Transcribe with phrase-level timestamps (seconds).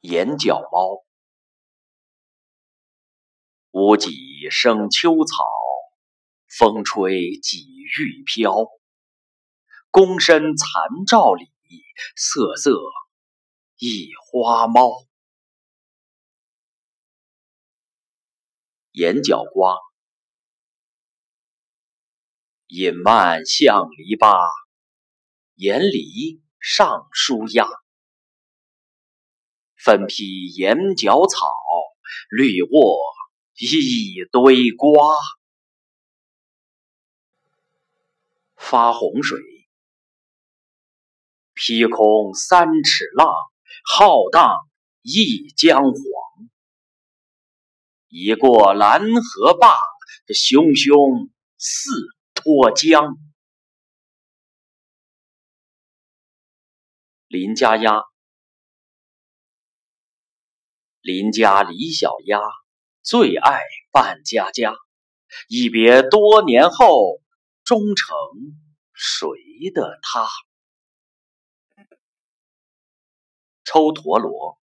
[0.00, 1.04] 眼角猫，
[3.72, 5.44] 屋脊生秋草，
[6.46, 7.66] 风吹几
[7.98, 8.54] 欲飘。
[9.90, 11.50] 宫身残照里，
[12.14, 12.78] 瑟瑟
[13.76, 14.88] 一花猫。
[18.92, 19.78] 眼角瓜，
[22.68, 24.48] 隐漫向篱笆，
[25.56, 27.66] 檐篱上书鸦。
[29.88, 31.46] 分披眼角草，
[32.28, 32.98] 绿卧
[33.56, 35.14] 一堆瓜。
[38.54, 39.40] 发洪水，
[41.54, 43.32] 劈空三尺浪，
[43.82, 44.58] 浩荡
[45.00, 45.94] 一江黄。
[48.08, 49.74] 已过拦河坝，
[50.26, 51.90] 这汹汹似
[52.34, 53.16] 脱缰。
[57.28, 58.02] 林家鸭。
[61.00, 62.40] 邻家李小鸭
[63.02, 64.74] 最爱扮家家，
[65.48, 67.20] 一别多年后，
[67.64, 68.16] 终成
[68.92, 69.28] 谁
[69.72, 70.28] 的他？
[73.64, 74.58] 抽陀螺，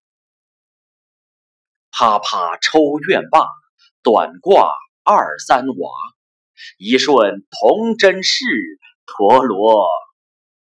[1.90, 3.48] 啪啪抽院坝，
[4.04, 5.92] 短挂二三娃，
[6.78, 8.44] 一瞬童真事，
[9.06, 9.88] 陀螺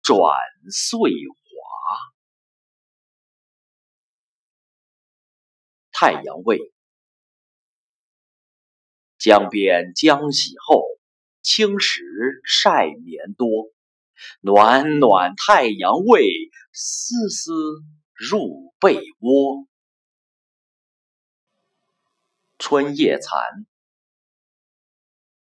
[0.02, 0.34] 转
[0.70, 0.98] 岁
[6.04, 6.58] 太阳味，
[9.18, 10.82] 江边江洗后，
[11.42, 12.02] 青石
[12.44, 13.48] 晒棉多。
[14.40, 16.26] 暖暖太阳味，
[16.72, 17.52] 丝丝
[18.14, 19.68] 入被窝。
[22.58, 23.64] 春夜蚕，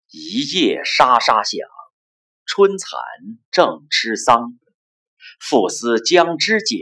[0.09, 1.61] 一夜沙沙响，
[2.45, 2.99] 春蚕
[3.53, 4.59] 正吃桑。
[5.39, 6.81] 复思将织茧，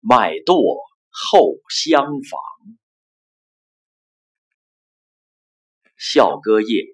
[0.00, 0.78] 麦垛
[1.10, 2.40] 后厢房。
[5.96, 6.84] 笑歌夜，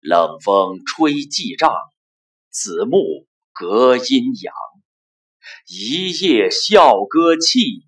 [0.00, 1.74] 冷风吹季帐，
[2.48, 4.54] 子木隔阴阳。
[5.66, 7.84] 一夜笑歌泣，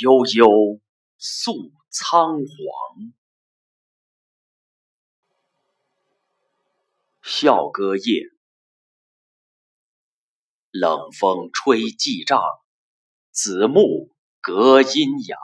[0.00, 0.80] 悠悠
[1.18, 3.12] 诉苍黄。
[7.22, 8.24] 笑歌夜，
[10.70, 12.40] 冷风吹季帐，
[13.30, 14.10] 子木
[14.40, 15.38] 隔阴阳。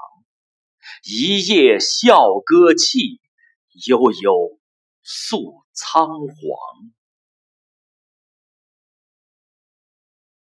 [1.09, 3.21] 一夜笑歌泣，
[3.87, 4.59] 悠悠
[5.05, 6.93] 诉苍黄。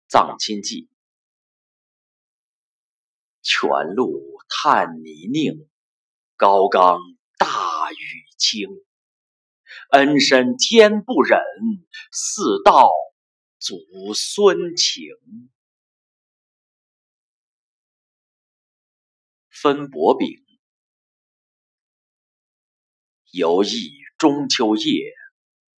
[0.08, 0.88] 葬亲记，
[3.40, 5.68] 泉路探泥泞，
[6.34, 6.98] 高冈
[7.38, 7.96] 大雨
[8.36, 8.68] 倾。
[9.92, 11.38] 恩深天不忍，
[12.10, 12.90] 似道
[13.60, 13.76] 祖
[14.12, 15.04] 孙情。
[19.50, 20.44] 分薄饼，
[23.30, 25.12] 游弋中秋夜，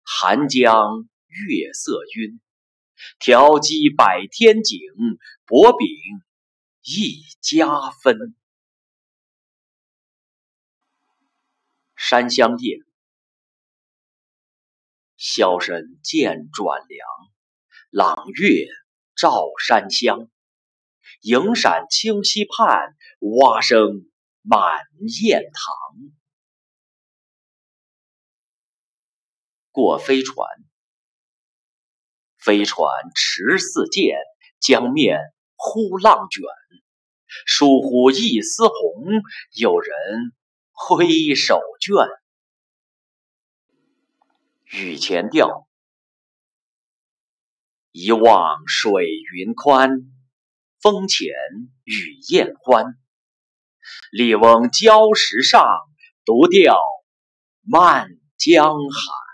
[0.02, 2.40] 寒江月色晕。
[3.18, 4.78] 调鸡百天井，
[5.46, 5.88] 薄饼
[6.82, 8.36] 一家分。
[11.96, 12.78] 山乡夜，
[15.18, 17.08] 箫声渐转凉，
[17.90, 18.66] 朗月
[19.16, 20.30] 照山乡。
[21.22, 24.08] 影闪清溪畔，蛙声
[24.42, 24.86] 满
[25.20, 26.19] 雁塘。
[29.70, 30.46] 过飞船，
[32.38, 34.16] 飞船迟似箭，
[34.58, 35.18] 江面
[35.56, 36.42] 忽浪卷。
[37.46, 39.04] 疏忽一丝红，
[39.54, 40.32] 有人
[40.72, 42.08] 挥手绢。
[44.72, 45.68] 雨前调，
[47.92, 49.90] 一望水云宽。
[50.80, 51.28] 风前
[51.84, 52.98] 雨燕欢，
[54.10, 55.62] 笠翁礁石上，
[56.24, 56.80] 独钓
[57.62, 58.08] 漫
[58.38, 59.29] 江寒。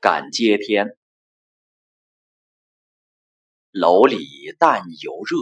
[0.00, 0.96] 赶接天，
[3.70, 4.16] 楼里
[4.58, 5.36] 淡油热，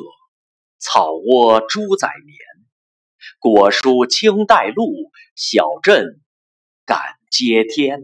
[0.79, 2.37] 草窝猪仔眠。
[3.39, 6.21] 果蔬青带露，小镇
[6.85, 6.99] 赶
[7.31, 8.03] 接天。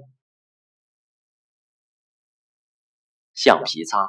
[3.35, 4.09] 橡皮擦。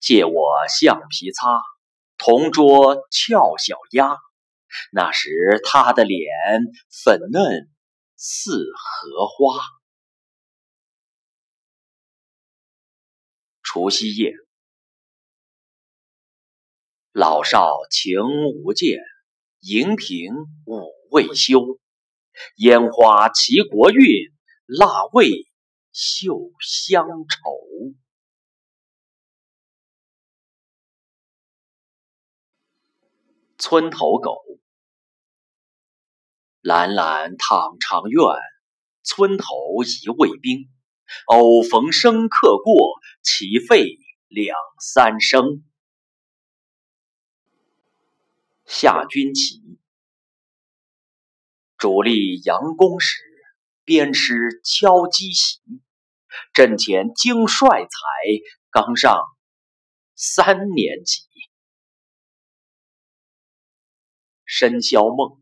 [0.00, 1.48] 借我橡皮擦，
[2.18, 4.18] 同桌俏小鸭。
[4.90, 6.26] 那时他的脸
[6.90, 7.71] 粉嫩
[8.24, 9.60] 似荷花。
[13.64, 14.32] 除夕夜，
[17.10, 18.20] 老少情
[18.62, 19.00] 无界，
[19.58, 20.32] 荧屏
[20.66, 21.80] 舞未休。
[22.58, 24.32] 烟花齐国运，
[24.66, 25.28] 腊味
[25.90, 27.96] 绣乡愁。
[33.58, 34.44] 村头狗。
[36.62, 38.22] 蓝蓝躺长院，
[39.02, 39.46] 村头
[39.82, 40.70] 一卫兵。
[41.26, 43.98] 偶逢生客过，齐吠
[44.28, 45.64] 两三声。
[48.64, 49.80] 下军旗，
[51.76, 53.20] 主力佯攻时，
[53.82, 55.60] 鞭师敲击席。
[56.54, 57.88] 阵前精帅才，
[58.70, 59.20] 刚上
[60.14, 61.24] 三年级。
[64.44, 65.41] 深宵梦，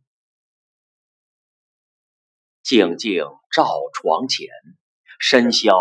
[2.71, 4.47] 静静照床前，
[5.19, 5.75] 深宵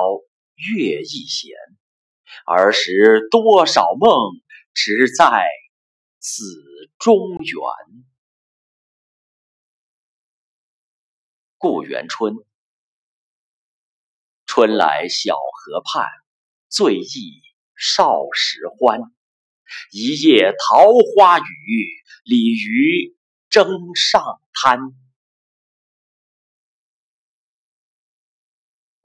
[0.56, 1.52] 月亦闲。
[2.48, 4.10] 儿时多少梦，
[4.74, 5.46] 只在
[6.18, 6.44] 此
[6.98, 7.54] 中原。
[11.60, 12.34] 故园春。
[14.48, 16.08] 春来小河畔，
[16.70, 17.44] 醉意
[17.78, 19.00] 少时欢。
[19.92, 21.44] 一夜桃花雨，
[22.24, 23.16] 鲤鱼
[23.48, 24.80] 争上滩。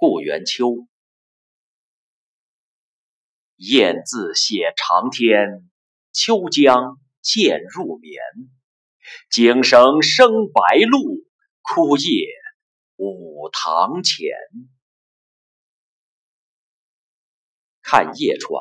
[0.07, 0.87] 故园秋。
[3.57, 5.71] 雁字写长天，
[6.13, 8.21] 秋江渐入眠。
[9.31, 11.25] 井绳生白鹭，
[11.63, 12.27] 枯叶
[12.97, 14.29] 舞堂前。
[17.81, 18.61] 看夜船，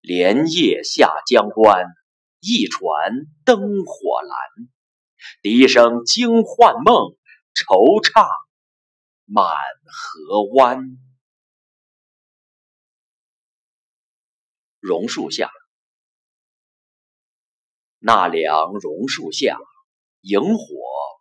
[0.00, 1.86] 连夜下江关，
[2.40, 3.12] 一船
[3.44, 4.68] 灯火阑。
[5.42, 7.16] 笛声惊幻梦，
[7.54, 8.28] 惆怅
[9.24, 9.46] 满
[9.86, 10.98] 河湾。
[14.80, 15.50] 榕树下，
[17.98, 19.56] 纳凉榕树下，
[20.22, 20.64] 萤火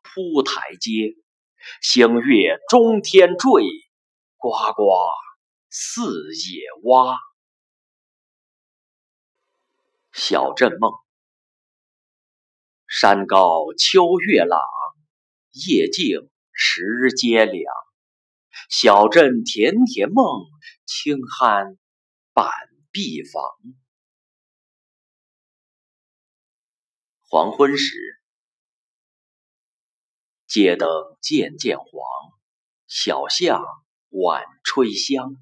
[0.03, 1.15] 铺台阶，
[1.81, 3.63] 星月中天坠。
[4.37, 4.91] 呱呱
[5.69, 6.01] 四
[6.33, 7.19] 野蛙，
[10.11, 10.91] 小镇梦。
[12.87, 14.59] 山高秋月朗，
[15.51, 17.63] 夜静时节凉。
[18.69, 20.25] 小镇甜甜梦，
[20.85, 21.77] 轻酣
[22.33, 22.51] 板
[22.91, 23.43] 壁房。
[27.19, 27.95] 黄昏时，
[30.47, 30.89] 街灯
[31.21, 31.87] 渐渐黄，
[32.87, 33.63] 小巷。
[34.13, 35.37] 晚吹香，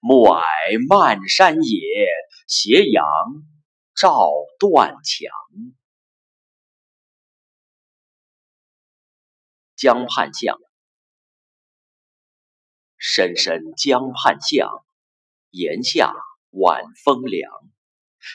[0.00, 0.40] 暮霭
[0.88, 2.06] 漫山野，
[2.48, 3.04] 斜阳
[3.94, 5.30] 照断墙。
[9.84, 10.58] 江畔巷，
[12.96, 14.82] 深深江畔巷，
[15.50, 16.10] 檐下
[16.52, 17.52] 晚风凉。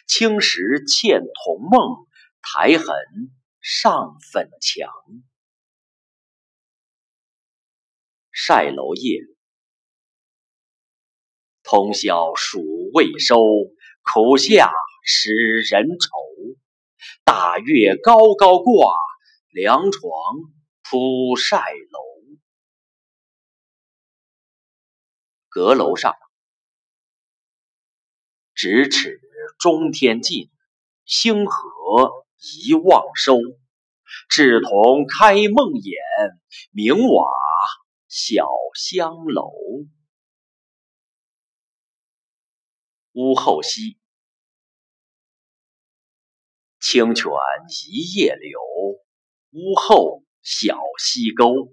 [0.06, 2.06] 青石嵌铜梦，
[2.44, 2.86] 苔痕
[3.62, 4.92] 上粉墙。
[8.32, 9.22] 晒楼夜。
[11.64, 12.62] 通宵暑
[12.94, 13.40] 未收，
[14.04, 14.70] 苦夏
[15.04, 16.56] 使人愁。
[17.24, 18.94] 大月高高挂，
[19.50, 20.12] 凉床
[20.90, 21.58] 铺晒
[21.92, 22.00] 楼。
[25.50, 26.16] 阁楼上，
[28.56, 29.22] 咫尺
[29.60, 30.50] 中天尽，
[31.06, 33.36] 星河一望收。
[34.32, 35.94] 稚童开梦魇，
[36.72, 37.24] 明瓦
[38.08, 39.52] 小香楼。
[43.12, 44.00] 屋后溪，
[46.80, 47.26] 清泉
[47.86, 48.60] 一夜流，
[49.52, 51.72] 屋后小溪沟。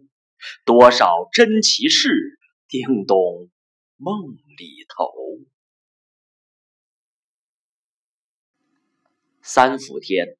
[0.64, 3.50] 多少珍奇事，叮咚
[3.96, 5.12] 梦里头。
[9.42, 10.37] 三伏天，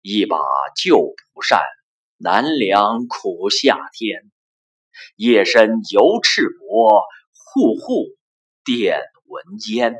[0.00, 0.38] 一把
[0.74, 1.62] 旧蒲扇，
[2.16, 4.30] 难凉苦夏天。
[5.16, 8.16] 夜深犹赤膊，户户。
[8.64, 9.94] 电蚊烟，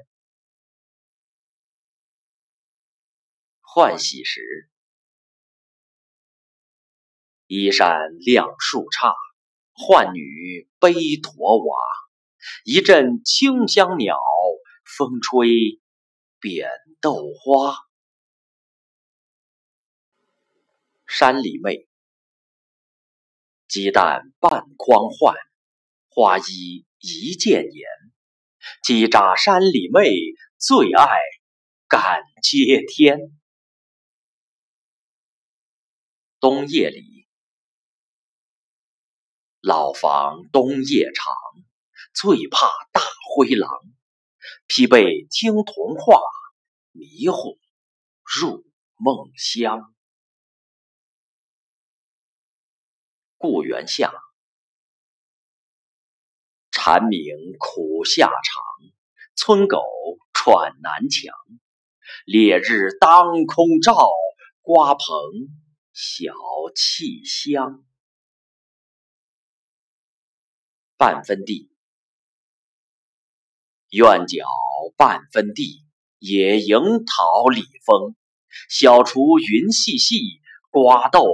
[3.61, 4.68] 换洗时，
[7.46, 9.14] 衣衫晾树杈，
[9.72, 11.76] 浣女背驼娃。
[12.64, 14.18] 一阵清香鸟，
[14.84, 15.80] 风吹
[16.40, 16.68] 扁
[17.00, 17.76] 豆花。
[21.06, 21.88] 山里妹，
[23.68, 25.36] 鸡蛋半筐换，
[26.08, 27.88] 花衣一件颜。
[28.82, 30.10] 鸡扎山里妹，
[30.58, 31.06] 最爱
[31.88, 33.18] 赶接天。
[36.40, 37.15] 冬夜里，
[39.66, 41.35] 老房冬夜长，
[42.14, 43.00] 最怕大
[43.35, 43.68] 灰狼。
[44.68, 46.20] 披被听童话，
[46.92, 47.58] 迷糊
[48.23, 49.92] 入梦乡。
[53.37, 54.14] 故园下。
[56.70, 58.62] 蝉鸣苦夏长，
[59.35, 59.82] 村狗
[60.32, 61.35] 喘南墙，
[62.25, 64.08] 烈日当空照，
[64.61, 65.08] 瓜棚
[65.92, 66.32] 小
[66.76, 67.85] 气香。
[70.98, 71.70] 半分地，
[73.90, 74.46] 院角
[74.96, 75.84] 半分地，
[76.18, 78.16] 野樱桃李风，
[78.70, 81.26] 小厨云细细，瓜豆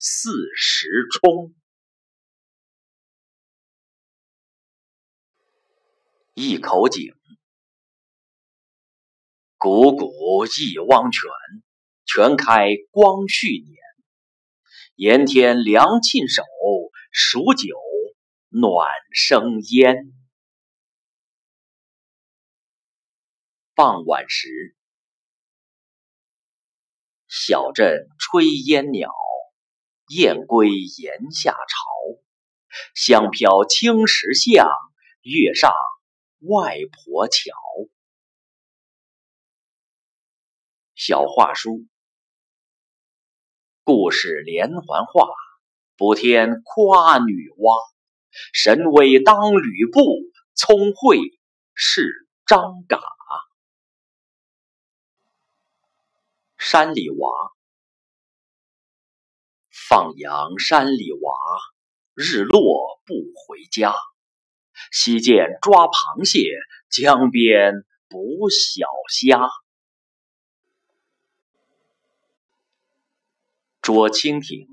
[0.00, 1.54] 四时冲。
[6.34, 7.14] 一口井，
[9.60, 11.30] 汩汩一汪泉，
[12.04, 13.76] 泉开光绪年。
[14.96, 16.42] 炎天凉沁手，
[17.12, 17.76] 数九
[18.56, 20.12] 暖生烟。
[23.74, 24.76] 傍晚时，
[27.26, 29.10] 小镇炊烟袅，
[30.06, 32.20] 燕归檐下巢。
[32.94, 34.68] 香飘青石巷，
[35.22, 35.72] 月上。
[36.38, 37.50] 外婆桥，
[40.94, 41.86] 小话书，
[43.82, 45.28] 故事连环画，
[45.96, 47.93] 补天夸女娲，
[48.52, 50.00] 神威当吕布，
[50.54, 51.18] 聪慧
[51.74, 53.00] 是张嘎。
[56.56, 57.28] 山里娃，
[59.70, 61.32] 放羊山里娃，
[62.14, 63.94] 日落不回家。
[64.90, 66.40] 溪涧抓螃蟹，
[66.88, 69.48] 江边捕小虾。
[73.82, 74.66] 捉蜻蜓，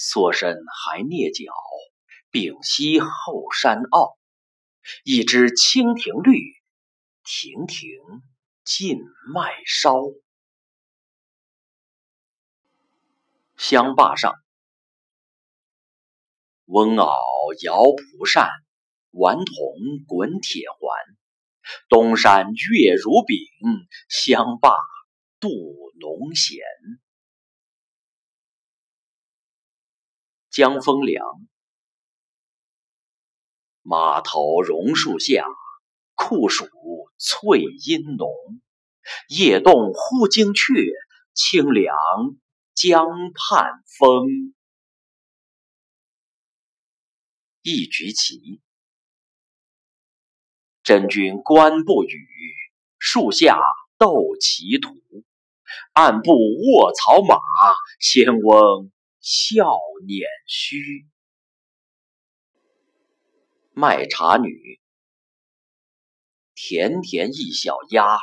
[0.00, 1.52] 缩身还蹑脚，
[2.30, 4.16] 屏息后山坳。
[5.02, 6.38] 一只蜻蜓绿，
[7.24, 7.90] 亭亭
[8.62, 8.96] 尽
[9.34, 9.96] 麦烧。
[13.56, 14.36] 香坝上。
[16.66, 17.10] 翁媪
[17.64, 18.48] 摇蒲扇，
[19.10, 19.56] 顽童
[20.06, 20.80] 滚铁环。
[21.88, 23.36] 东山月如饼，
[24.08, 24.78] 乡坝
[25.40, 25.50] 渡
[25.98, 26.62] 农闲。
[30.50, 31.24] 江风凉，
[33.82, 35.44] 马头榕树下，
[36.14, 36.66] 酷暑
[37.18, 38.28] 翠阴浓。
[39.28, 40.92] 夜动忽惊鹊，
[41.32, 41.94] 清凉
[42.74, 44.54] 江畔风。
[47.62, 48.60] 一局棋，
[50.82, 52.28] 真君观不语，
[52.98, 53.58] 树下
[53.98, 54.94] 斗棋图。
[55.92, 57.38] 暗部卧草马，
[58.00, 58.90] 仙翁
[59.30, 61.06] 笑捻须。
[63.72, 64.80] 卖茶女，
[66.54, 68.16] 田田一小鸭，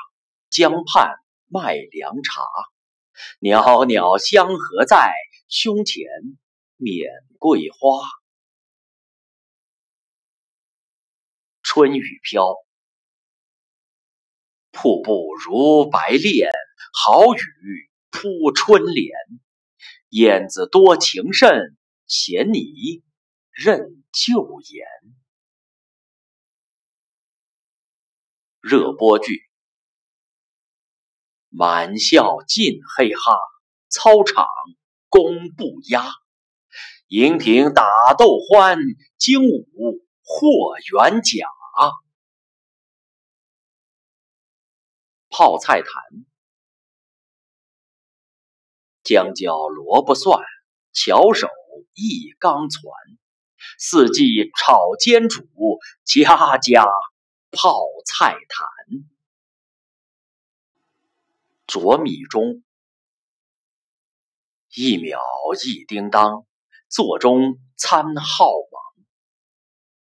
[0.50, 2.41] 江畔卖凉茶。
[3.39, 5.13] 袅袅香荷在，
[5.47, 6.07] 胸前
[6.75, 7.07] 免
[7.38, 8.01] 桂花。
[11.62, 12.55] 春雨飘，
[14.71, 16.50] 瀑布如白练，
[16.91, 19.15] 好雨扑春联。
[20.09, 23.03] 燕子多情甚，嫌你
[23.51, 24.85] 任旧颜。
[28.62, 29.50] 热播剧，
[31.50, 33.38] 满校尽嘿哈，
[33.89, 34.47] 操场
[35.09, 36.05] 弓不压。
[37.07, 37.85] 荧屏打
[38.17, 38.79] 斗欢，
[39.17, 41.47] 精武霍元甲。
[45.29, 45.91] 泡菜坛，
[49.05, 50.41] 姜椒萝卜蒜，
[50.91, 51.47] 巧手
[51.93, 52.81] 一缸攒。
[53.77, 55.45] 四季炒煎煮，
[56.03, 56.83] 家家
[57.51, 58.67] 泡菜坛。
[61.67, 62.63] 啄米钟，
[64.74, 65.19] 一秒
[65.63, 66.47] 一叮当，
[66.89, 69.03] 座中参号码。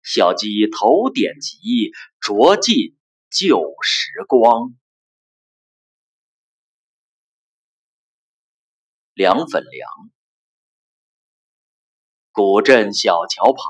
[0.04, 2.98] 小鸡头点急，啄尽
[3.30, 4.76] 旧时光。
[9.14, 9.90] 凉粉凉，
[12.32, 13.62] 古镇小桥旁，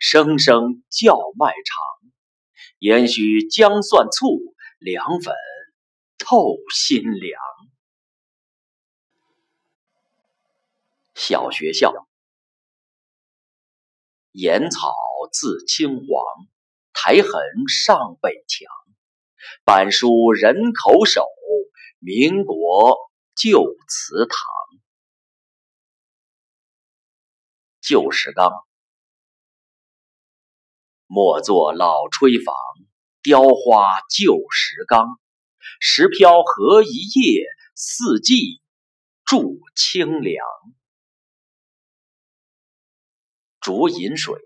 [0.00, 2.10] 声声叫卖长。
[2.80, 5.36] 烟须姜蒜醋，凉粉
[6.18, 7.40] 透心凉。
[11.14, 11.92] 小学校。
[14.32, 14.92] 岩草
[15.32, 16.24] 自青黄，
[16.92, 17.30] 苔痕
[17.68, 18.66] 上北墙。
[19.64, 21.24] 板书人口手，
[22.00, 23.11] 民国
[23.44, 24.38] 旧祠堂。
[27.80, 28.52] 旧石缸，
[31.08, 32.54] 莫作老炊房，
[33.20, 35.18] 雕花旧石缸。
[35.80, 37.44] 石瓢何一夜，
[37.74, 38.62] 四季
[39.24, 40.46] 住清凉。
[43.58, 44.40] 竹饮水，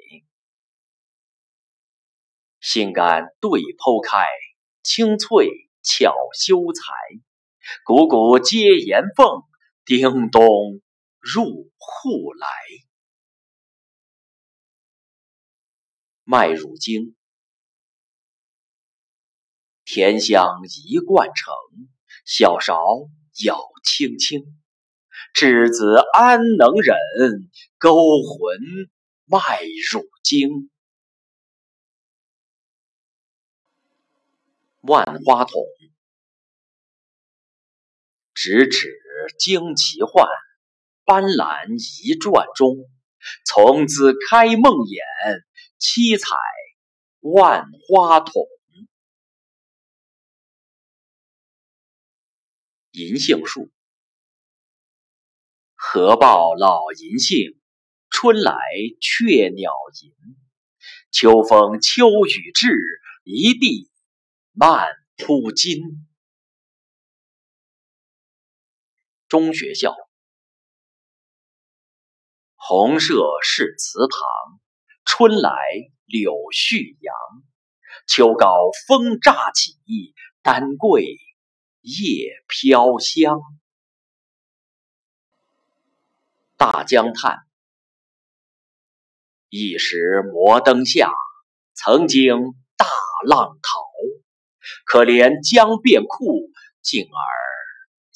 [2.61, 4.27] 心肝对剖开，
[4.83, 5.51] 清脆
[5.83, 7.26] 巧修裁。
[7.85, 9.43] 股股接岩缝，
[9.85, 10.81] 叮咚
[11.21, 12.49] 入户来。
[16.25, 17.15] 麦乳精，
[19.85, 20.45] 甜香
[20.87, 21.55] 一贯成，
[22.25, 22.77] 小勺
[23.33, 24.45] 舀轻轻。
[25.35, 26.97] 稚子安能忍，
[27.79, 28.59] 勾魂
[29.25, 29.61] 麦
[29.93, 30.71] 乳精。
[34.81, 35.63] 万花筒，
[38.37, 38.93] 咫尺
[39.39, 40.29] 惊奇幻，
[41.07, 41.73] 斑斓
[42.05, 42.77] 一转中。
[43.47, 45.01] 从此开梦魇，
[45.79, 46.29] 七彩
[47.21, 48.47] 万花筒。
[52.91, 53.71] 银杏树。
[55.75, 57.59] 何报老银杏，
[58.11, 58.55] 春来
[59.01, 59.71] 雀鸟
[60.03, 60.13] 吟。
[61.11, 63.91] 秋风秋雨至，一地
[64.53, 65.81] 漫铺金。
[69.29, 69.95] 中学校，
[72.55, 74.19] 红舍是祠堂，
[75.05, 75.51] 春来
[76.05, 77.15] 柳絮扬。
[78.07, 79.75] 秋高风乍起，
[80.43, 81.17] 丹桂
[81.81, 83.41] 叶飘香。
[86.57, 87.49] 大江叹，
[89.49, 91.11] 一时摩登下，
[91.75, 92.87] 曾经大
[93.27, 93.81] 浪淘。
[94.85, 97.46] 可怜江变酷，静儿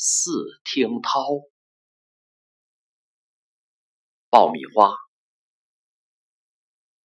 [0.02, 0.30] 似
[0.64, 1.20] 听涛。
[4.30, 4.96] 爆米花，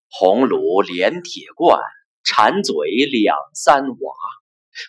[0.07, 1.77] 红炉连铁罐，
[2.23, 2.73] 馋嘴
[3.11, 4.15] 两三娃。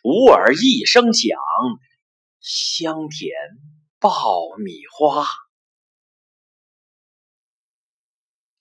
[0.04, 1.36] 吾耳一声响，
[2.38, 3.34] 香甜
[3.98, 4.20] 爆
[4.58, 5.26] 米花。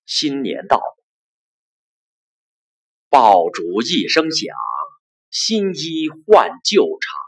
[0.08, 0.82] 新年到，
[3.10, 4.56] 爆竹一声响，
[5.30, 7.25] 新衣换旧裳，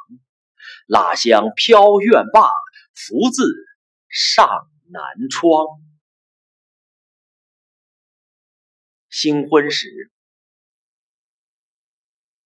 [0.87, 2.49] 蜡香飘院坝，
[2.93, 3.43] 福字
[4.09, 4.47] 上
[4.89, 5.67] 南窗。
[9.09, 10.11] 新婚时，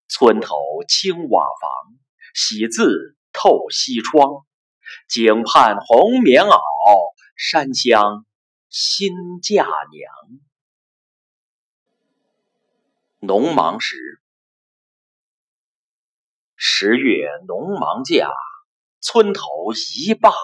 [0.08, 0.56] 村头
[0.88, 1.98] 青瓦房，
[2.34, 4.46] 喜字透西窗，
[5.08, 6.60] 井畔红棉袄，
[7.36, 8.26] 山乡。
[8.74, 10.14] 新嫁娘，
[13.20, 14.21] 农忙时，
[16.64, 18.30] 十月农忙假，
[19.00, 19.42] 村头
[19.98, 20.36] 一坝瓦，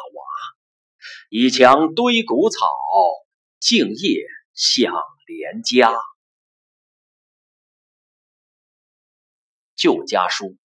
[1.29, 2.65] 一墙堆谷草，
[3.59, 4.91] 静夜想
[5.27, 5.93] 连家。
[9.75, 10.57] 旧家书，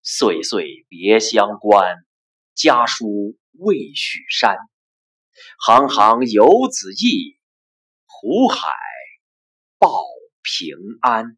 [0.00, 1.96] 岁岁别乡关，
[2.54, 4.56] 家书未许删。
[5.58, 7.38] 行行游子意，
[8.06, 8.70] 湖海
[9.78, 10.02] 报
[10.42, 11.36] 平安。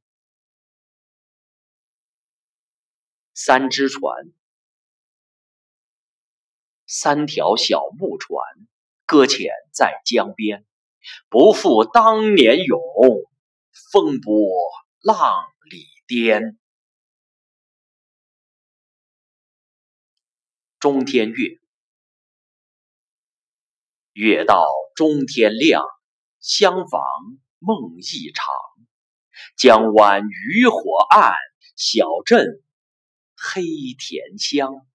[3.44, 4.32] 三只船，
[6.86, 8.38] 三条小木船，
[9.04, 10.64] 搁浅在江边，
[11.28, 12.80] 不复当年勇，
[13.90, 14.32] 风波
[15.00, 16.56] 浪里颠。
[20.78, 21.58] 中天月。
[24.12, 25.84] 月到中天亮，
[26.38, 27.00] 相逢
[27.58, 28.54] 梦一场。
[29.56, 31.34] 江湾渔火暗，
[31.74, 32.62] 小镇
[33.44, 33.62] 黑
[33.98, 34.86] 田乡。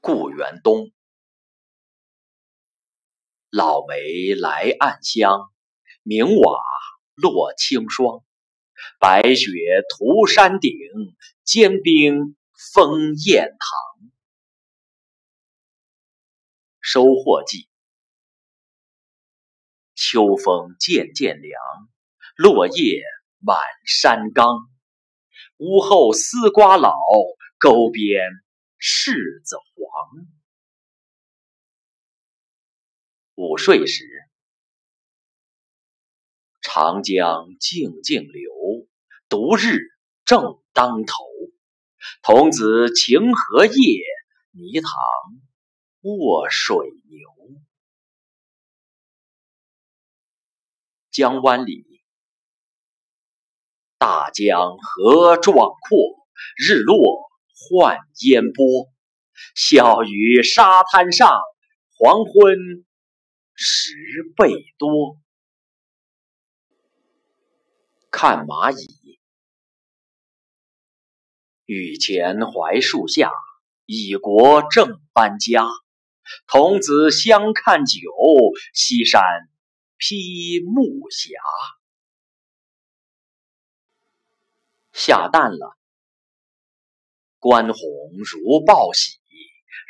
[0.00, 0.92] 故园东，
[3.50, 5.52] 老梅来暗香，
[6.04, 6.62] 明瓦
[7.16, 8.24] 落清霜。
[9.00, 10.72] 白雪涂山顶，
[11.42, 12.36] 坚冰
[12.72, 14.10] 封雁塘。
[16.80, 17.68] 收获季，
[19.96, 21.60] 秋风渐渐凉，
[22.36, 23.02] 落叶
[23.40, 24.46] 满山岗。
[25.56, 26.94] 屋后丝瓜老，
[27.58, 28.22] 沟边
[28.78, 29.12] 柿
[29.44, 30.26] 子黄。
[33.34, 34.04] 午睡时，
[36.60, 38.88] 长江静静流，
[39.28, 39.78] 独日
[40.24, 41.14] 正当头。
[42.22, 44.04] 童子情何夜，
[44.52, 44.92] 泥塘。
[46.02, 46.76] 卧水
[47.08, 47.28] 牛，
[51.10, 51.84] 江湾里，
[53.98, 55.98] 大江河壮阔，
[56.56, 58.64] 日落换烟波。
[59.56, 61.40] 笑语沙滩上，
[61.96, 62.84] 黄昏
[63.54, 63.92] 十
[64.36, 65.16] 倍多。
[68.10, 69.18] 看蚂蚁，
[71.66, 73.32] 雨前槐树下，
[73.84, 75.66] 蚁国正搬家。
[76.46, 78.00] 童子相看久，
[78.72, 79.22] 西山
[79.96, 81.30] 披木霞。
[84.98, 85.78] 下蛋了，
[87.38, 89.20] 关红如报喜，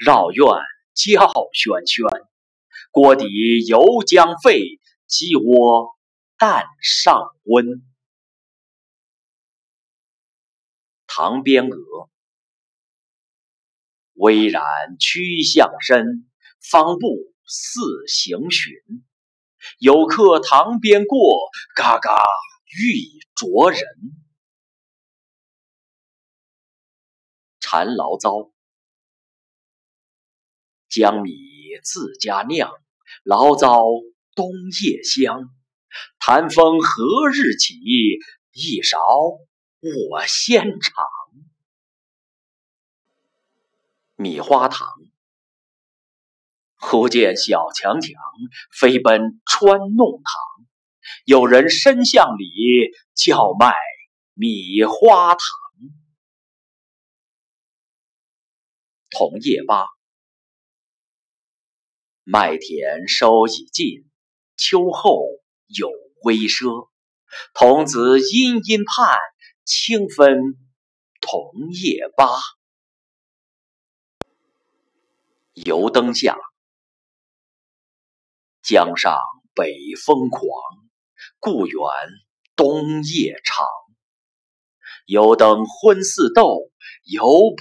[0.04, 0.44] 绕院
[0.92, 2.26] 叫喧喧。
[2.90, 3.24] 锅底
[3.66, 5.96] 油将沸，鸡窝
[6.36, 7.82] 蛋上温。
[11.06, 12.10] 塘边鹅，
[14.12, 14.62] 微然
[15.00, 17.08] 曲向深，方步
[17.46, 18.74] 似行寻。
[19.78, 22.22] 有客塘边过，嘎嘎
[22.78, 22.92] 欲
[23.34, 23.80] 啄人。
[27.70, 28.50] 馋醪糟，
[30.88, 31.30] 江米
[31.84, 32.72] 自家酿，
[33.26, 33.84] 醪糟
[34.34, 34.50] 冬
[34.82, 35.50] 夜香。
[36.18, 37.74] 谈风何日起？
[38.52, 38.98] 一勺
[39.82, 40.94] 我先尝。
[44.16, 44.88] 米花糖，
[46.78, 48.14] 忽见小强强
[48.72, 50.66] 飞奔穿弄堂，
[51.26, 53.74] 有人深巷里叫卖
[54.32, 55.38] 米花糖。
[59.18, 59.84] 桐叶八，
[62.22, 64.08] 麦田收已尽，
[64.56, 65.24] 秋后
[65.66, 65.90] 有
[66.22, 66.88] 微奢。
[67.52, 69.18] 童子殷殷盼，
[69.64, 70.54] 轻分
[71.20, 72.28] 桐叶八。
[75.52, 76.38] 油灯下，
[78.62, 79.18] 江上
[79.52, 79.74] 北
[80.06, 80.46] 风狂，
[81.40, 81.80] 故园
[82.54, 83.66] 冬夜长。
[85.06, 86.70] 油灯昏似豆，
[87.02, 87.56] 犹补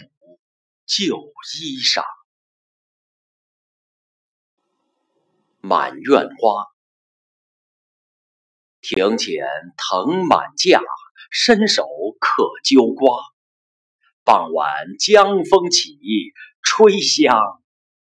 [0.88, 1.18] 旧
[1.60, 2.04] 衣裳。
[5.60, 6.66] 满院花，
[8.80, 9.46] 庭前
[9.76, 10.82] 藤满架，
[11.30, 11.84] 伸手
[12.22, 13.22] 可揪瓜。
[14.24, 16.00] 傍晚江风起，
[16.62, 17.62] 吹香。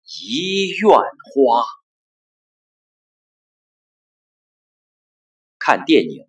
[0.04, 1.64] 一院花。
[5.58, 6.28] 看电影，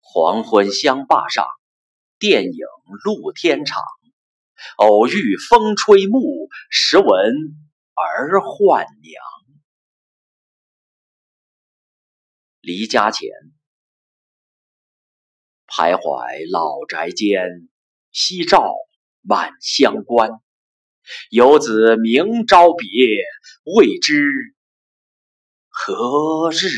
[0.00, 1.46] 黄昏香坝上，
[2.18, 2.58] 电影
[3.04, 3.82] 露天场。
[4.76, 7.06] 偶遇风吹木，时闻
[7.94, 9.22] 儿唤娘。
[12.60, 13.30] 离家前，
[15.68, 17.68] 徘徊老宅间，
[18.10, 18.74] 夕照
[19.22, 20.32] 满乡关。
[21.30, 22.88] 游子明朝别，
[23.76, 24.56] 未知
[25.68, 26.68] 何日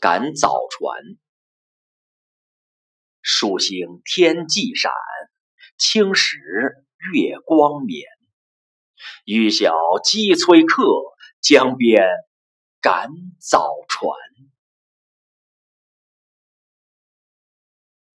[0.00, 1.18] 赶早船，
[3.20, 4.92] 数星天际闪，
[5.76, 6.38] 青石
[7.12, 8.06] 月光眠。
[9.24, 10.84] 欲晓鸡催客，
[11.40, 12.06] 江边
[12.80, 14.16] 赶早船。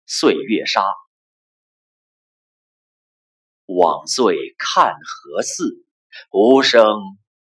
[0.05, 0.83] 岁月沙。
[3.65, 5.83] 往岁看何似？
[6.29, 6.83] 无声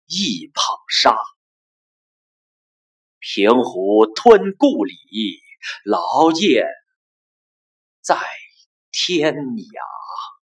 [0.05, 1.17] 一捧沙。
[3.31, 4.93] 平湖吞故里，
[5.85, 6.65] 劳燕
[8.01, 8.15] 在
[8.91, 10.38] 天涯。